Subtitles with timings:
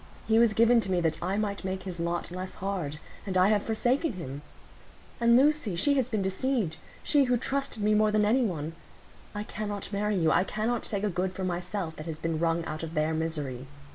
[0.27, 3.49] He was given to me that I might make his lot less hard; and I
[3.49, 4.41] have forsaken him.
[5.19, 8.73] And Lucy—she has been deceived; she who trusted me more than any one.
[9.35, 12.65] I cannot marry you; I cannot take a good for myself that has been wrung
[12.65, 13.67] out of their misery.